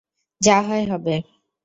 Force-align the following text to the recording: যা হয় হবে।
যা 0.41 0.57
হয় 0.61 0.85
হবে। 0.91 1.15